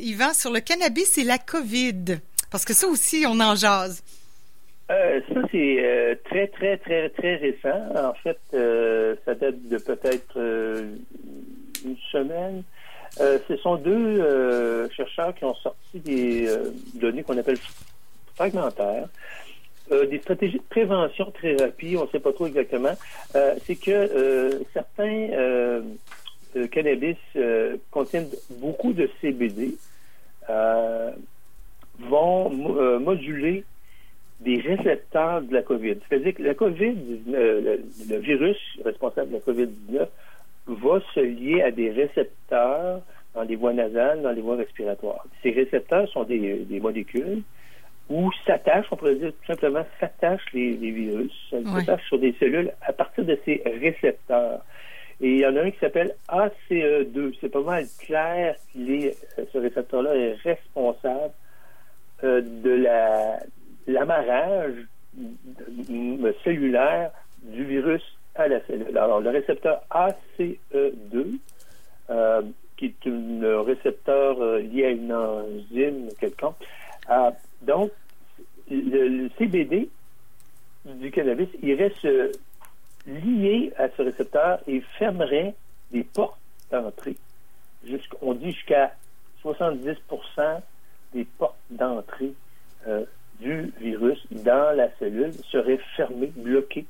Yvan, 0.03 0.35
sur 0.35 0.53
le 0.53 0.61
cannabis 0.61 1.17
et 1.19 1.25
la 1.25 1.39
COVID. 1.39 2.19
Parce 2.51 2.65
que 2.65 2.75
ça 2.75 2.87
aussi, 2.87 3.25
on 3.27 3.41
en 3.41 3.55
jase. 3.55 4.03
Euh, 4.91 5.21
ça, 5.29 5.41
c'est 5.51 5.85
euh, 5.85 6.15
très, 6.25 6.47
très, 6.47 6.79
très, 6.79 7.11
très 7.11 7.37
récent. 7.37 7.83
En 7.95 8.15
fait, 8.15 8.39
euh, 8.55 9.17
ça 9.25 9.35
date 9.35 9.69
de 9.69 9.77
peut-être 9.77 10.39
une 11.85 11.97
semaine. 12.11 12.63
ce 13.19 13.57
sont 13.63 13.77
deux 13.77 14.89
chercheurs 14.91 15.35
qui 15.35 15.45
ont 15.45 15.55
sorti 15.55 15.99
des 16.01 16.49
données 16.95 17.23
qu'on 17.23 17.37
appelle 17.37 17.59
fragmentaires. 18.35 19.09
des 19.91 20.19
stratégies 20.21 20.59
de 20.59 20.63
prévention 20.71 21.31
très 21.33 21.57
rapides, 21.57 21.97
on 21.97 22.05
ne 22.05 22.11
sait 22.11 22.21
pas 22.21 22.33
trop 22.33 22.47
exactement. 22.47 22.97
c'est 23.67 23.77
que 23.77 24.63
certains 24.73 25.83
cannabis 26.71 27.17
contiennent 27.91 28.31
beaucoup 28.51 28.93
de 28.93 29.11
CBD, 29.21 29.77
vont 31.99 32.51
moduler 33.01 33.65
des 34.41 34.61
récepteurs 34.61 35.43
de 35.43 35.53
la 35.53 35.63
COVID. 35.63 35.97
C'est-à-dire 36.09 36.35
que 36.35 36.43
la 36.43 36.55
COVID, 36.55 36.95
le, 37.27 38.19
virus 38.19 38.59
responsable 38.85 39.31
de 39.31 39.35
la 39.35 39.41
COVID-19 39.41 40.07
va 40.69 41.01
se 41.15 41.21
lier 41.21 41.63
à 41.63 41.71
des 41.71 41.91
récepteurs 41.91 43.01
dans 43.35 43.43
les 43.43 43.57
voies 43.57 43.73
nasales, 43.73 44.23
dans 44.23 44.31
les 44.31 44.41
voies 44.41 44.57
respiratoires. 44.57 45.25
Ces 45.43 45.51
récepteurs 45.51 46.09
sont 46.09 46.25
des, 46.25 46.67
molécules 46.81 47.43
où 48.09 48.31
s'attachent, 48.47 48.87
on 48.91 48.97
pourrait 48.97 49.17
dire 49.17 49.33
tout 49.33 49.53
simplement, 49.53 49.85
s'attachent 50.01 50.53
les, 50.55 50.73
virus, 50.77 51.33
s'attachent 51.75 52.07
sur 52.07 52.19
des 52.19 52.35
cellules 52.39 52.73
à 52.83 52.93
partir 52.93 53.25
de 53.25 53.39
ces 53.45 53.63
récepteurs. 53.67 54.65
Et 55.21 55.33
il 55.33 55.39
y 55.41 55.47
en 55.47 55.57
a 55.57 55.63
un 55.63 55.71
qui 55.71 55.79
s'appelle 55.81 56.15
ACE2. 56.29 57.35
C'est 57.41 57.49
pas 57.49 57.61
mal 57.61 57.85
clair 57.99 58.55
que 58.73 59.47
ce 59.53 59.59
récepteur-là 59.59 60.15
est 60.15 60.35
responsable 60.45 61.33
euh, 62.23 62.41
de 62.41 62.71
la 62.71 63.41
l'amarrage 63.89 64.75
cellulaire 66.45 67.11
du 67.43 67.65
virus 67.65 68.03
à 68.35 68.47
la 68.47 68.65
cellule. 68.67 68.97
Alors, 68.97 69.21
le 69.21 69.31
récepteur 69.31 69.83
ACE2, 69.91 71.39
euh, 72.11 72.43
qui 72.77 72.87
est 72.87 73.07
un 73.09 73.63
récepteur 73.63 74.41
euh, 74.41 74.61
lié 74.61 74.85
à 74.85 74.91
une 74.91 75.13
enzyme 75.13 76.09
quelconque, 76.21 76.57
euh, 77.11 77.31
donc, 77.63 77.91
le, 78.71 79.29
CBD 79.39 79.89
du 80.85 81.11
cannabis 81.11 81.49
irait 81.63 81.93
se 82.01 82.31
lier 83.07 83.73
à 83.79 83.89
ce 83.97 84.03
récepteur 84.03 84.61
et 84.69 84.81
fermerait 84.99 85.55
des 85.91 86.05
portes 86.05 86.39
d'entrée. 86.71 87.17
On 88.21 88.35
dit 88.35 88.53
jusqu'à 88.53 88.95
70% 89.43 89.97
des 91.15 91.25
portes 91.25 91.57
d'entrée 91.71 92.35
du 93.41 93.73
virus 93.81 94.19
dans 94.31 94.77
la 94.77 94.89
cellule 94.99 95.33
serait 95.51 95.79
fermé, 95.97 96.33
bloqué 96.37 96.87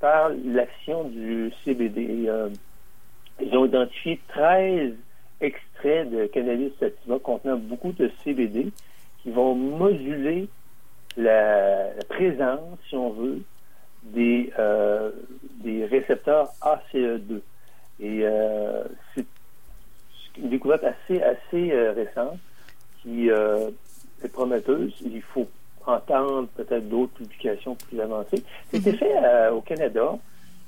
par 0.00 0.30
l'action 0.44 1.04
du 1.04 1.52
CBD. 1.64 2.26
Euh, 2.28 2.50
ils 3.40 3.56
ont 3.56 3.66
identifié 3.66 4.20
13 4.28 4.94
extraits 5.40 6.10
de 6.10 6.26
cannabis 6.26 6.72
sativa 6.78 7.18
contenant 7.18 7.56
beaucoup 7.56 7.92
de 7.92 8.10
CBD 8.22 8.72
qui 9.22 9.30
vont 9.30 9.54
moduler 9.54 10.48
la, 11.16 11.88
présence, 12.08 12.78
si 12.88 12.94
on 12.96 13.10
veut, 13.10 13.42
des, 14.04 14.52
euh, 14.58 15.10
récepteurs 15.90 16.50
ACE2. 16.62 17.40
Et 17.98 18.20
euh, 18.22 18.84
c'est 19.14 19.26
une 20.38 20.50
découverte 20.50 20.84
assez, 20.84 21.22
assez 21.22 21.72
récente 21.90 22.38
qui 23.02 23.30
prometteuse. 24.28 24.94
Il 25.04 25.22
faut 25.22 25.48
entendre 25.86 26.48
peut-être 26.56 26.88
d'autres 26.88 27.14
publications 27.14 27.76
plus 27.76 28.00
avancées. 28.00 28.42
C'était 28.72 28.92
mhm. 28.92 28.98
fait 28.98 29.16
euh, 29.24 29.52
au 29.52 29.60
Canada, 29.60 30.18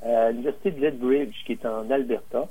à 0.02 0.30
l'Université 0.30 0.70
de 0.70 0.80
Lethbridge, 0.80 1.34
qui 1.44 1.52
est 1.52 1.66
en 1.66 1.90
Alberta, 1.90 2.46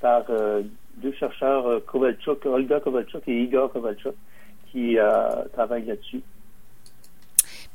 par 0.00 0.24
euh, 0.30 0.62
deux 0.96 1.12
chercheurs, 1.12 1.66
euh, 1.66 1.80
Kovalchuk, 1.80 2.44
Olga 2.46 2.80
Kovalchuk 2.80 3.26
et 3.26 3.42
Igor 3.42 3.72
Kovalchuk, 3.72 4.14
qui 4.70 4.98
travaillent 5.54 5.86
là-dessus. 5.86 6.20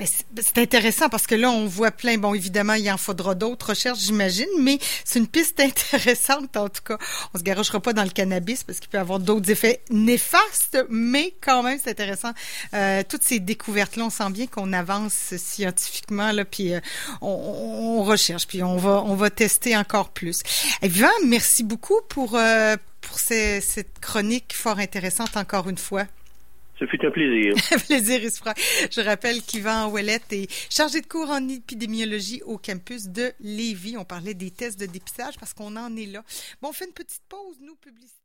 Ben, 0.03 0.09
ben, 0.31 0.45
c'est 0.45 0.57
intéressant 0.61 1.07
parce 1.07 1.27
que 1.27 1.35
là, 1.35 1.49
on 1.49 1.65
voit 1.65 1.91
plein. 1.91 2.17
Bon, 2.17 2.33
évidemment, 2.33 2.73
il 2.73 2.89
en 2.91 2.97
faudra 2.97 3.35
d'autres 3.35 3.69
recherches, 3.69 3.99
j'imagine, 3.99 4.49
mais 4.59 4.77
c'est 5.05 5.19
une 5.19 5.27
piste 5.27 5.59
intéressante 5.61 6.57
en 6.57 6.67
tout 6.67 6.81
cas. 6.83 6.97
On 7.33 7.37
se 7.37 7.43
garochera 7.43 7.79
pas 7.79 7.93
dans 7.93 8.03
le 8.03 8.09
cannabis 8.09 8.63
parce 8.63 8.79
qu'il 8.79 8.89
peut 8.89 8.99
avoir 8.99 9.19
d'autres 9.19 9.49
effets 9.49 9.81
néfastes, 9.89 10.77
mais 10.89 11.33
quand 11.41 11.63
même, 11.63 11.79
c'est 11.81 11.91
intéressant. 11.91 12.31
Euh, 12.73 13.03
toutes 13.07 13.23
ces 13.23 13.39
découvertes-là, 13.39 14.05
on 14.05 14.09
sent 14.09 14.29
bien 14.31 14.47
qu'on 14.47 14.73
avance 14.73 15.35
scientifiquement 15.37 16.31
là, 16.31 16.43
puis 16.43 16.73
euh, 16.73 16.81
on, 17.21 18.03
recherche, 18.03 18.47
puis 18.47 18.61
on 18.63 18.75
va 18.75 19.03
on 19.05 19.15
va 19.15 19.29
tester 19.29 19.77
encore 19.77 20.09
plus. 20.09 20.41
Yvan, 20.81 21.07
merci 21.25 21.63
beaucoup 21.63 22.01
pour 22.09 22.35
euh, 22.35 22.75
pour 22.99 23.19
cette 23.19 23.99
chronique 24.01 24.53
fort 24.53 24.79
intéressante 24.79 25.37
encore 25.37 25.69
une 25.69 25.77
fois. 25.77 26.05
Ce 26.79 26.85
fut 26.87 27.05
un 27.05 27.11
plaisir. 27.11 27.53
plaisir, 27.87 28.19
Je 28.91 29.01
rappelle 29.01 29.41
qu'Yvan 29.41 29.91
Ouellette 29.91 30.33
est 30.33 30.51
chargé 30.71 31.01
de 31.01 31.07
cours 31.07 31.29
en 31.29 31.47
épidémiologie 31.47 32.41
au 32.43 32.57
campus 32.57 33.07
de 33.07 33.31
Lévis. 33.39 33.95
On 33.97 34.05
parlait 34.05 34.33
des 34.33 34.51
tests 34.51 34.79
de 34.79 34.85
dépistage 34.85 35.37
parce 35.39 35.53
qu'on 35.53 35.75
en 35.75 35.95
est 35.95 36.07
là. 36.07 36.23
Bon, 36.61 36.69
on 36.69 36.73
fait 36.73 36.85
une 36.85 36.93
petite 36.93 37.21
pause, 37.29 37.57
nous, 37.61 37.75
publicité. 37.75 38.22